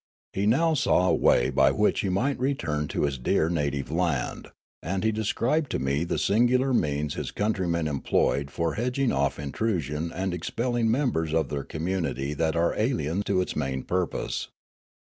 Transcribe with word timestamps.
He 0.33 0.47
now 0.47 0.73
saw 0.73 1.07
a 1.09 1.13
way 1.13 1.51
by 1.51 1.69
which 1.69 1.99
he 1.99 2.09
might 2.09 2.39
return 2.39 2.87
to 2.87 3.03
his 3.03 3.19
dear 3.19 3.49
native 3.49 3.91
land, 3.91 4.47
and 4.81 5.03
he 5.03 5.11
described 5.11 5.69
to 5.69 5.77
me 5.77 6.05
the 6.05 6.17
singular 6.17 6.73
means 6.73 7.13
his 7.13 7.29
country 7.29 7.67
men 7.67 7.87
employed 7.87 8.49
for 8.49 8.73
hedging 8.73 9.11
off 9.11 9.37
intrusion 9.37 10.11
and 10.11 10.33
expelling 10.33 10.89
members 10.89 11.35
of 11.35 11.49
their 11.49 11.63
community 11.63 12.33
that 12.33 12.55
are 12.55 12.73
alien 12.79 13.21
to 13.25 13.41
its 13.41 13.55
main 13.55 13.83
purpose. 13.83 14.47